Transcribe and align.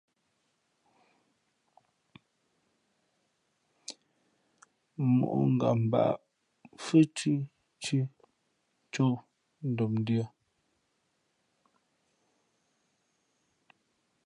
Mǒʼ 5.15 5.35
ngam 5.53 5.77
mbǎʼ 5.87 6.15
fhʉ́ 6.83 7.01
thʉ́ 7.15 7.33
tʉ̄ 7.83 8.01
ncō 8.87 9.07
ndomndʉ̄ᾱ. 9.69 10.25